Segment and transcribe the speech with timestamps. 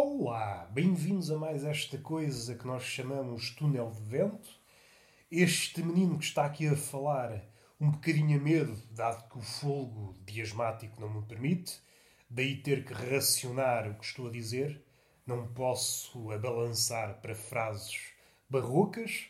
[0.00, 4.48] Olá, bem-vindos a mais esta coisa que nós chamamos túnel de vento.
[5.28, 7.42] Este menino que está aqui a falar
[7.80, 11.80] um bocadinho a medo, dado que o folgo diasmático não me permite,
[12.30, 14.80] daí ter que racionar o que estou a dizer.
[15.26, 17.98] Não posso abalançar para frases
[18.48, 19.26] barrocas,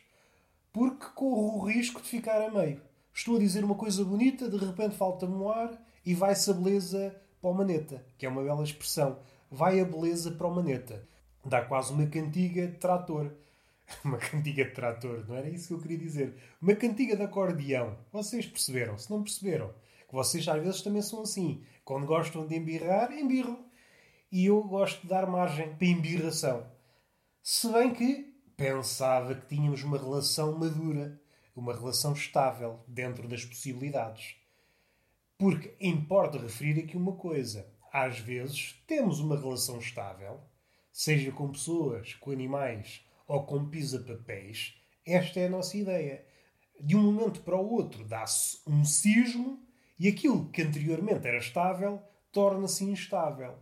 [0.71, 2.83] porque corro o risco de ficar a meio.
[3.15, 7.49] Estou a dizer uma coisa bonita, de repente falta-me ar e vai-se a beleza para
[7.49, 9.19] o maneta, que é uma bela expressão.
[9.51, 11.07] Vai a beleza para o maneta.
[11.45, 13.33] Dá quase uma cantiga de trator.
[14.05, 16.35] Uma cantiga de trator, não era isso que eu queria dizer.
[16.61, 17.97] Uma cantiga de acordeão.
[18.13, 18.99] Vocês perceberam?
[18.99, 19.73] Se não perceberam,
[20.07, 21.65] que vocês às vezes também são assim.
[21.87, 23.65] Quando gostam de embirrar, embirram.
[24.31, 26.67] E eu gosto de dar margem para embirração.
[27.43, 31.19] Se bem que pensava que tínhamos uma relação madura,
[31.57, 34.37] uma relação estável, dentro das possibilidades.
[35.39, 37.67] Porque importa referir aqui uma coisa.
[37.93, 40.41] Às vezes temos uma relação estável,
[40.93, 44.75] seja com pessoas, com animais ou com pisa-papéis.
[45.07, 46.25] Esta é a nossa ideia.
[46.81, 49.67] De um momento para o outro dá-se um sismo
[49.99, 53.55] e aquilo que anteriormente era estável torna-se instável.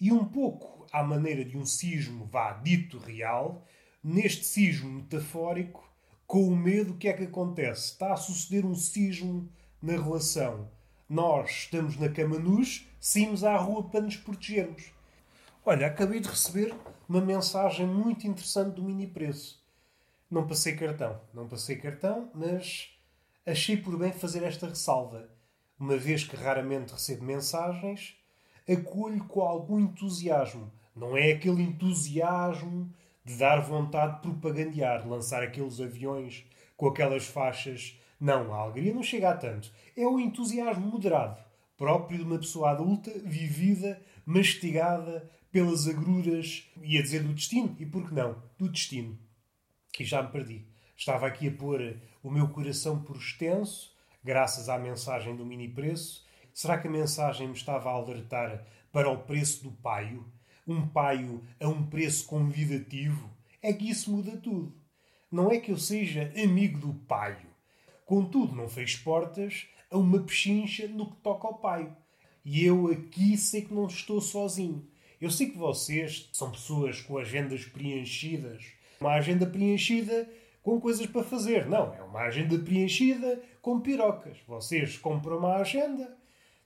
[0.00, 3.66] E um pouco à maneira de um sismo vá dito real,
[4.02, 5.84] neste sismo metafórico,
[6.26, 7.92] com o medo, o que é que acontece?
[7.92, 9.50] Está a suceder um sismo
[9.82, 10.70] na relação
[11.08, 14.92] nós estamos na cama nus, saímos à rua para nos protegermos.
[15.64, 16.74] Olha, acabei de receber
[17.08, 19.62] uma mensagem muito interessante do mini preço.
[20.30, 22.90] Não passei cartão, não passei cartão, mas
[23.46, 25.28] achei por bem fazer esta ressalva.
[25.80, 28.16] Uma vez que raramente recebo mensagens,
[28.68, 30.70] acolho com algum entusiasmo.
[30.94, 32.92] Não é aquele entusiasmo
[33.24, 36.44] de dar vontade de propagandear, lançar aqueles aviões
[36.76, 39.70] com aquelas faixas não, a alegria não chega a tanto.
[39.96, 41.40] É o entusiasmo moderado,
[41.76, 48.08] próprio de uma pessoa adulta, vivida, mastigada pelas agruras, ia dizer do destino, e por
[48.08, 48.42] que não?
[48.58, 49.16] Do destino.
[49.98, 50.66] E já me perdi.
[50.96, 56.26] Estava aqui a pôr o meu coração por extenso, graças à mensagem do mini preço.
[56.52, 60.26] Será que a mensagem me estava a alertar para o preço do paio?
[60.66, 63.30] Um paio a um preço convidativo?
[63.62, 64.74] É que isso muda tudo.
[65.30, 67.47] Não é que eu seja amigo do paio
[68.08, 71.94] Contudo, não fez portas a uma pechincha no que toca ao pai.
[72.42, 74.88] E eu aqui sei que não estou sozinho.
[75.20, 78.64] Eu sei que vocês são pessoas com agendas preenchidas.
[78.98, 80.26] Uma agenda preenchida
[80.62, 81.66] com coisas para fazer.
[81.66, 84.38] Não, é uma agenda preenchida com pirocas.
[84.48, 86.16] Vocês compram uma agenda,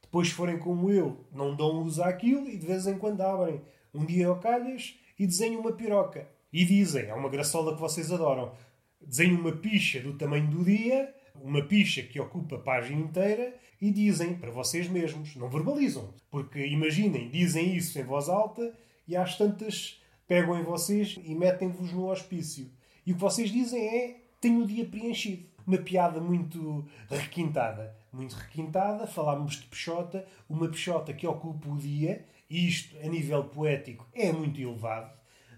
[0.01, 3.61] depois forem como eu, não dão uso àquilo e de vez em quando abrem
[3.93, 6.29] um dia ao calhas e desenham uma piroca.
[6.53, 8.53] E dizem, é uma graçola que vocês adoram,
[9.01, 13.91] desenham uma picha do tamanho do dia uma picha que ocupa a página inteira e
[13.91, 16.15] dizem para vocês mesmos, não verbalizam.
[16.31, 18.73] Porque imaginem, dizem isso em voz alta
[19.07, 22.71] e às tantas pegam em vocês e metem-vos no hospício.
[23.05, 25.51] E o que vocês dizem é: tenho o dia preenchido.
[25.67, 27.97] Uma piada muito requintada.
[28.13, 33.45] Muito requintada, falámos de Peixota, uma Peixota que ocupa o dia, e isto, a nível
[33.45, 35.13] poético, é muito elevado.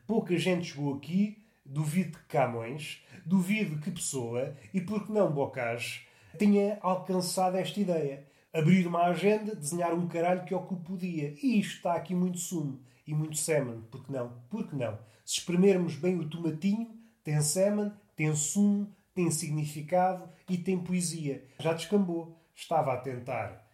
[0.07, 6.07] Pouca gente chegou aqui duvido que Camões, duvido que Pessoa e, por que não, Bocage,
[6.39, 8.27] tenha alcançado esta ideia.
[8.53, 11.35] Abrir uma agenda, desenhar um caralho que ocupe o dia.
[11.43, 13.83] E isto está aqui muito sumo e muito semen.
[13.91, 14.33] Por que não?
[14.49, 14.99] Por que não?
[15.25, 16.95] Se espremermos bem o tomatinho,
[17.25, 21.45] tem semen, tem sumo, tem significado e tem poesia.
[21.59, 22.39] Já descambou.
[22.55, 23.67] Estava a tentar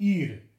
[0.00, 0.50] ir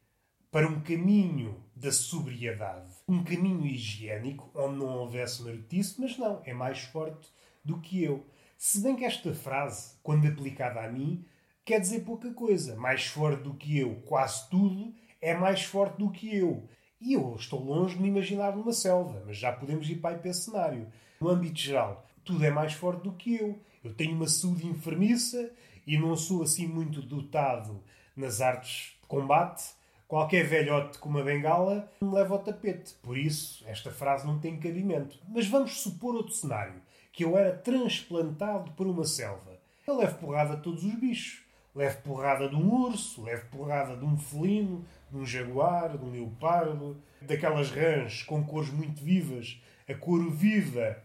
[0.50, 6.54] para um caminho da sobriedade, um caminho higiênico onde não houvesse marotice, mas não, é
[6.54, 7.28] mais forte
[7.64, 8.26] do que eu.
[8.58, 11.26] Se bem que esta frase, quando aplicada a mim,
[11.66, 12.76] quer dizer pouca coisa.
[12.76, 16.70] Mais forte do que eu, quase tudo, é mais forte do que eu.
[17.02, 20.44] E eu estou longe de me imaginar numa selva, mas já podemos ir para, esse
[20.44, 20.88] cenário.
[21.20, 23.60] No âmbito geral, tudo é mais forte do que eu.
[23.84, 25.52] Eu tenho uma saúde enfermiça
[25.86, 27.84] e não sou assim muito dotado
[28.16, 29.76] nas artes de combate
[30.08, 32.94] Qualquer velhote com uma bengala me leva ao tapete.
[33.02, 35.18] Por isso, esta frase não tem cabimento.
[35.28, 36.80] Mas vamos supor outro cenário.
[37.12, 39.60] Que eu era transplantado por uma selva.
[39.88, 41.44] Eu levo porrada a todos os bichos.
[41.74, 46.12] Levo porrada de um urso, levo porrada de um felino, de um jaguar, de um
[46.12, 49.60] leopardo, daquelas rãs com cores muito vivas.
[49.90, 50.98] A cor viva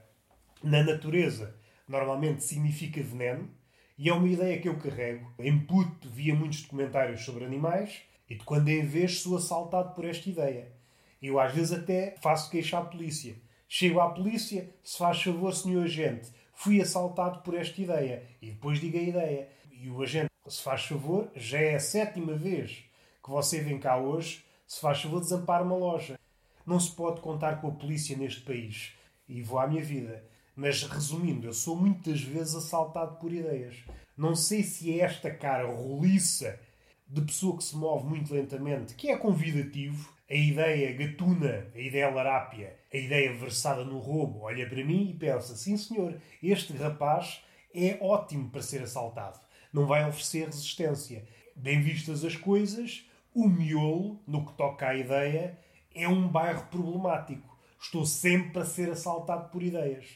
[0.63, 1.55] na natureza
[1.89, 3.49] normalmente significa veneno.
[3.97, 5.33] E é uma ideia que eu carrego.
[5.39, 10.05] Em puto via muitos documentários sobre animais e de quando em vez sou assaltado por
[10.05, 10.73] esta ideia.
[11.21, 13.35] Eu às vezes até faço queixa à polícia.
[13.69, 18.23] Chego à polícia, se faz favor, senhor agente, fui assaltado por esta ideia.
[18.41, 19.49] E depois digo a ideia.
[19.73, 22.85] E o agente, se faz favor, já é a sétima vez
[23.23, 26.19] que você vem cá hoje, se faz favor, desampar uma loja.
[26.65, 28.93] não se pode contar com a polícia neste país.
[29.29, 30.25] E vou à minha vida.
[30.55, 33.77] Mas resumindo, eu sou muitas vezes assaltado por ideias.
[34.17, 36.59] Não sei se é esta cara roliça
[37.11, 42.09] de pessoa que se move muito lentamente, que é convidativo, a ideia gatuna, a ideia
[42.09, 47.43] larápia, a ideia versada no roubo, olha para mim e pensa: sim, senhor, este rapaz
[47.75, 49.41] é ótimo para ser assaltado.
[49.73, 51.27] Não vai oferecer resistência.
[51.57, 53.05] Bem vistas as coisas,
[53.35, 55.59] o miolo, no que toca à ideia,
[55.93, 57.59] é um bairro problemático.
[57.81, 60.07] Estou sempre a ser assaltado por ideias.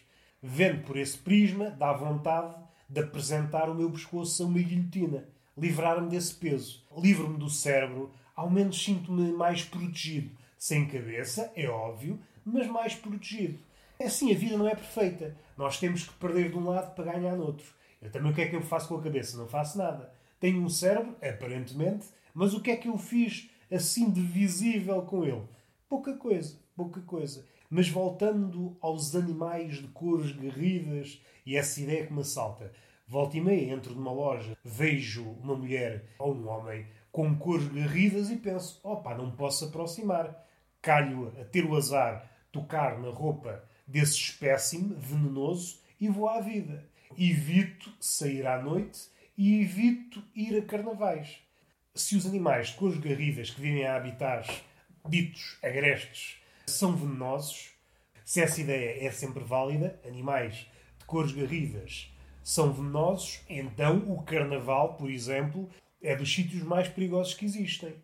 [0.41, 2.55] Vendo por esse prisma, dá vontade
[2.89, 8.51] de apresentar o meu pescoço a uma guilhotina, livrar-me desse peso, livro-me do cérebro, ao
[8.51, 10.31] menos sinto-me mais protegido.
[10.59, 13.59] Sem cabeça, é óbvio, mas mais protegido.
[14.01, 15.37] Assim, a vida não é perfeita.
[15.57, 17.67] Nós temos que perder de um lado para ganhar no outro.
[18.03, 19.37] Eu também o que é que eu faço com a cabeça?
[19.37, 20.13] Não faço nada.
[20.41, 25.25] Tenho um cérebro, aparentemente, mas o que é que eu fiz assim de visível com
[25.25, 25.43] ele?
[25.89, 27.47] Pouca coisa, pouca coisa.
[27.71, 32.73] Mas voltando aos animais de cores garridas e essa ideia que me assalta.
[33.07, 38.31] Volta e meia, entro numa loja, vejo uma mulher ou um homem com cores garridas
[38.31, 40.43] e penso: opa, não posso aproximar.
[40.81, 46.89] Calho a ter o azar tocar na roupa desse espécime venenoso e vou à vida.
[47.17, 51.39] Evito sair à noite e evito ir a carnavais.
[51.95, 54.47] Se os animais de cores garridas que vivem a habitar
[55.09, 57.71] ditos agrestes são venenosos,
[58.25, 60.67] se essa ideia é sempre válida, animais
[60.99, 62.14] de cores garridas
[62.45, 65.69] são venenosos, então o carnaval, por exemplo,
[66.03, 67.95] é dos sítios mais perigosos que existem.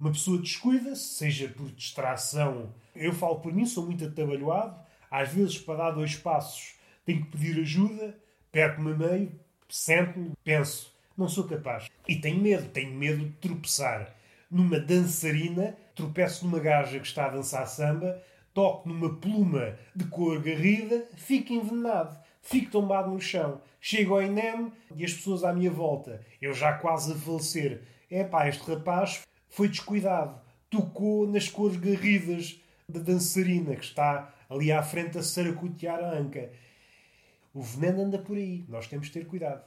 [0.00, 2.74] Uma pessoa descuida-se, seja por distração.
[2.96, 4.74] Eu falo por mim, sou muito atabalhoado.
[5.10, 8.18] Às vezes, para dar dois passos, tenho que pedir ajuda,
[8.50, 9.32] perco-me a meio,
[9.68, 11.88] sento-me, penso, não sou capaz.
[12.08, 14.14] E tenho medo, tenho medo de tropeçar.
[14.50, 18.20] Numa dançarina, tropeço numa gaja que está a dançar samba,
[18.54, 23.60] toco numa pluma de cor garrida, fico envenenado, fico tombado no chão.
[23.80, 27.82] Chego ao INEM e as pessoas à minha volta, eu já quase a falecer.
[28.10, 34.70] É pá, este rapaz foi descuidado, tocou nas cores garridas da dançarina que está ali
[34.70, 36.52] à frente a saracotear a anca.
[37.52, 39.64] O veneno anda por aí, nós temos de ter cuidado.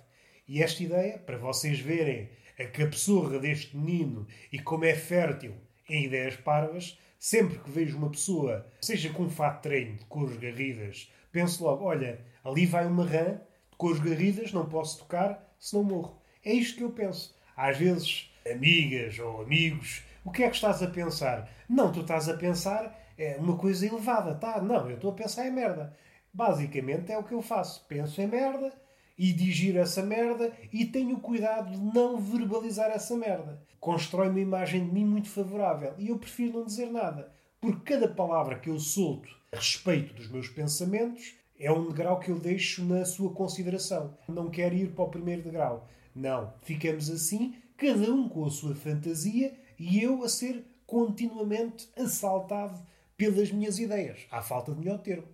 [0.48, 5.54] E esta ideia, para vocês verem a cabeçorra deste menino e como é fértil
[5.90, 10.06] em ideias parvas, sempre que vejo uma pessoa, seja com um fato de treino de
[10.06, 13.40] cores garridas, penso logo: olha, ali vai uma rã
[13.78, 16.22] com as garridas não posso tocar, senão morro.
[16.44, 17.36] É isto que eu penso.
[17.56, 21.50] Às vezes, amigas ou amigos, o que é que estás a pensar?
[21.70, 24.62] Não, tu estás a pensar é uma coisa elevada, tá?
[24.62, 25.96] Não, eu estou a pensar em merda.
[26.34, 27.86] Basicamente é o que eu faço.
[27.88, 28.72] Penso em merda
[29.18, 33.62] e digiro essa merda e tenho cuidado de não verbalizar essa merda.
[33.80, 37.32] Constrói uma imagem de mim muito favorável e eu prefiro não dizer nada.
[37.60, 42.30] Porque cada palavra que eu solto a respeito dos meus pensamentos é um degrau que
[42.30, 44.16] eu deixo na sua consideração.
[44.28, 45.88] Não quero ir para o primeiro degrau.
[46.14, 46.54] Não.
[46.62, 52.80] Ficamos assim, cada um com a sua fantasia e eu a ser continuamente assaltado
[53.16, 55.28] pelas minhas ideias, à falta de melhor termo.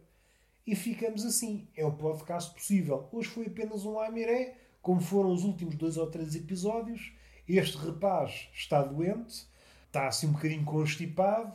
[0.66, 1.68] E ficamos assim.
[1.76, 3.08] É o podcast possível.
[3.12, 7.12] Hoje foi apenas um lamiré, como foram os últimos dois ou três episódios.
[7.48, 9.46] Este rapaz está doente,
[9.88, 11.54] está assim um bocadinho constipado,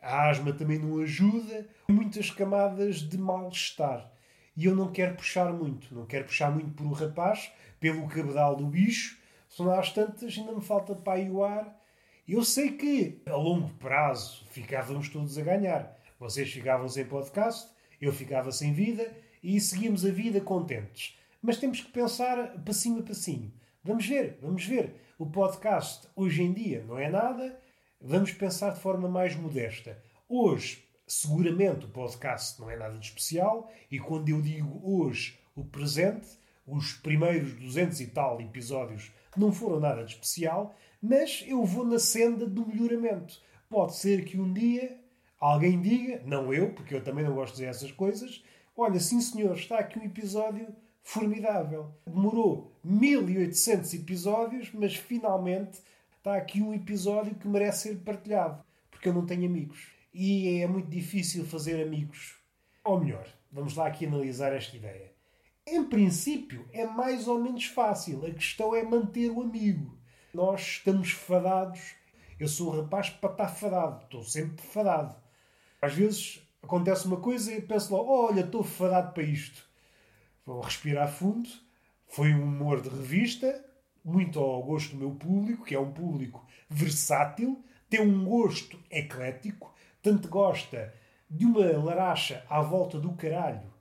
[0.00, 4.12] a asma também não ajuda, muitas camadas de mal-estar.
[4.56, 8.56] E eu não quero puxar muito, não quero puxar muito por o rapaz, pelo cabedal
[8.56, 11.80] do bicho, senão às tantas ainda me falta para o ar.
[12.26, 15.96] Eu sei que a longo prazo ficávamos todos a ganhar.
[16.18, 21.16] Vocês ficavam sem podcast, eu ficava sem vida e seguimos a vida contentes.
[21.40, 23.52] Mas temos que pensar passinho a passinho.
[23.82, 24.96] Vamos ver, vamos ver.
[25.18, 27.58] O podcast hoje em dia não é nada
[28.00, 30.00] vamos pensar de forma mais modesta.
[30.28, 35.64] Hoje, seguramente, o podcast não é nada de especial, e quando eu digo hoje, o
[35.64, 36.28] presente,
[36.66, 41.98] os primeiros 200 e tal episódios não foram nada de especial, mas eu vou na
[41.98, 43.40] senda do melhoramento.
[43.68, 44.98] Pode ser que um dia
[45.40, 48.44] alguém diga, não eu, porque eu também não gosto de dizer essas coisas,
[48.76, 50.68] olha, sim senhor, está aqui um episódio
[51.02, 51.90] formidável.
[52.06, 55.80] Demorou 1800 episódios, mas finalmente
[56.28, 59.88] está aqui um episódio que merece ser partilhado, porque eu não tenho amigos.
[60.12, 62.36] E é muito difícil fazer amigos.
[62.84, 65.10] Ou melhor, vamos lá aqui analisar esta ideia.
[65.66, 68.26] Em princípio, é mais ou menos fácil.
[68.26, 69.98] A questão é manter o amigo.
[70.34, 71.94] Nós estamos fadados.
[72.38, 74.04] Eu sou um rapaz para estar fadado.
[74.04, 75.16] Estou sempre fadado.
[75.80, 79.66] Às vezes acontece uma coisa e penso logo: olha, estou fadado para isto.
[80.44, 81.48] Vou respirar fundo.
[82.06, 83.64] Foi um humor de revista
[84.04, 89.74] muito ao gosto do meu público, que é um público versátil, tem um gosto eclético,
[90.02, 90.94] tanto gosta
[91.30, 93.72] de uma laracha à volta do caralho,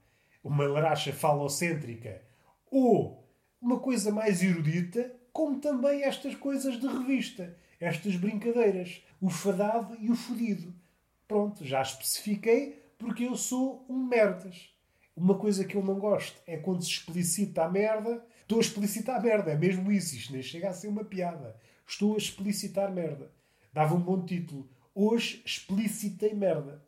[0.43, 2.21] uma laracha falocêntrica,
[2.69, 3.23] ou
[3.61, 10.09] uma coisa mais erudita, como também estas coisas de revista, estas brincadeiras, o fadado e
[10.09, 10.73] o fodido.
[11.27, 14.69] Pronto, já especifiquei porque eu sou um merdas.
[15.15, 18.23] Uma coisa que eu não gosto é quando se explicita a merda.
[18.47, 20.15] Estou a explicitar merda, é mesmo isso.
[20.15, 21.59] Isto nem chega a ser uma piada.
[21.85, 23.29] Estou a explicitar merda.
[23.73, 24.69] Dava um bom título.
[24.95, 26.81] Hoje explicitei merda.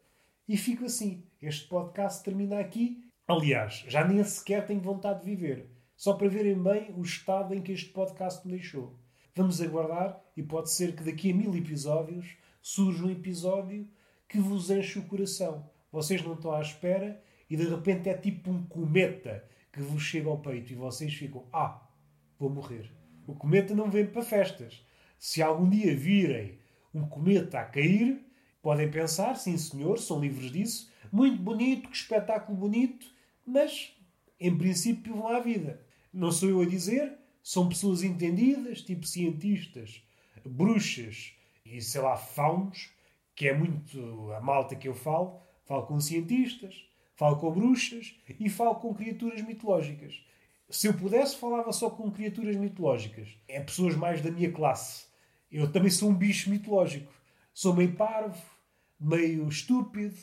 [0.47, 1.21] E fico assim.
[1.41, 3.03] Este podcast termina aqui.
[3.27, 5.69] Aliás, já nem sequer tenho vontade de viver.
[5.97, 8.97] Só para verem bem o estado em que este podcast me deixou.
[9.35, 13.85] Vamos aguardar e pode ser que daqui a mil episódios surja um episódio
[14.29, 15.69] que vos enche o coração.
[15.91, 20.29] Vocês não estão à espera e de repente é tipo um cometa que vos chega
[20.29, 21.87] ao peito e vocês ficam: Ah,
[22.37, 22.91] vou morrer.
[23.27, 24.83] O cometa não vem para festas.
[25.17, 26.57] Se algum dia virem
[26.93, 28.25] um cometa a cair,
[28.61, 33.05] podem pensar, sim senhor, são livres disso, muito bonito, que espetáculo bonito,
[33.45, 33.93] mas
[34.39, 35.85] em princípio vão à vida.
[36.11, 40.03] Não sou eu a dizer, são pessoas entendidas, tipo cientistas,
[40.45, 41.33] bruxas
[41.65, 42.89] e sei lá, faunos,
[43.35, 45.41] que é muito a malta que eu falo.
[45.65, 46.83] Falo com cientistas,
[47.19, 50.23] falo com bruxas e falo com criaturas mitológicas.
[50.69, 53.27] Se eu pudesse, falava só com criaturas mitológicas.
[53.45, 55.03] É pessoas mais da minha classe.
[55.51, 57.11] Eu também sou um bicho mitológico.
[57.53, 58.41] Sou meio parvo,
[58.97, 60.15] meio estúpido.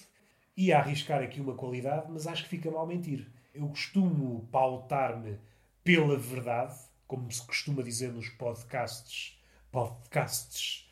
[0.57, 3.31] Ia arriscar aqui uma qualidade, mas acho que fica mal mentir.
[3.53, 5.39] Eu costumo pautar-me
[5.85, 9.39] pela verdade, como se costuma dizer nos podcasts,
[9.71, 10.89] podcasts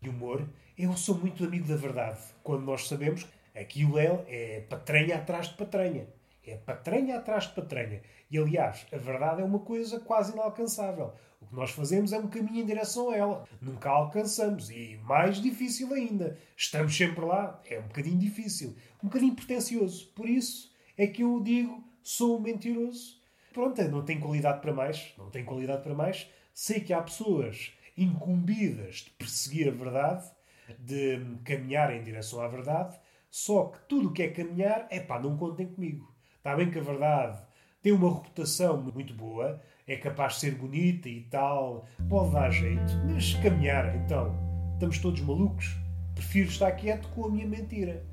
[0.00, 0.48] de humor.
[0.78, 3.26] Eu sou muito amigo da verdade, quando nós sabemos
[3.60, 6.06] aquilo é, é patranha atrás de patranha.
[6.46, 8.00] É patranha atrás de patranha.
[8.30, 11.12] E aliás, a verdade é uma coisa quase inalcançável.
[11.40, 13.44] O que nós fazemos é um caminho em direção a ela.
[13.60, 14.70] Nunca a alcançamos.
[14.70, 16.36] E mais difícil ainda.
[16.56, 17.60] Estamos sempre lá.
[17.68, 18.74] É um bocadinho difícil.
[19.02, 20.08] Um bocadinho pretencioso.
[20.14, 23.18] Por isso é que eu digo: sou um mentiroso.
[23.52, 25.12] Pronto, não tem qualidade para mais.
[25.16, 26.28] Não tem qualidade para mais.
[26.52, 30.30] Sei que há pessoas incumbidas de perseguir a verdade,
[30.78, 32.98] de caminhar em direção à verdade.
[33.30, 36.14] Só que tudo o que é caminhar, é pá, não contem comigo.
[36.36, 37.38] Está bem que a verdade
[37.82, 42.92] tem uma reputação muito boa, é capaz de ser bonita e tal, pode dar jeito,
[43.06, 44.34] mas caminhar, então,
[44.74, 45.76] estamos todos malucos.
[46.14, 48.04] Prefiro estar quieto com a minha mentira.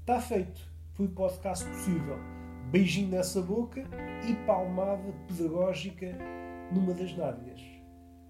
[0.00, 0.60] Está feito.
[0.94, 2.16] Foi o podcast possível.
[2.70, 3.84] Beijinho nessa boca
[4.26, 6.16] e palmada pedagógica
[6.72, 7.60] numa das nádegas.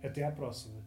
[0.03, 0.86] Até à próxima.